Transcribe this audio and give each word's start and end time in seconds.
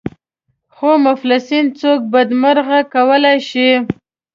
خو 0.75 0.89
مفلسي 1.05 1.59
څوک 1.79 1.99
بدمرغه 2.13 2.79
کولای 2.93 3.37
شي. 3.49 3.69